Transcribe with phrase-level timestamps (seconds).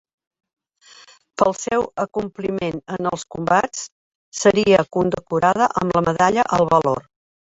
[1.41, 3.83] Pel seu acompliment en els combats
[4.41, 7.05] seria condecorada amb la Medalla al Valor.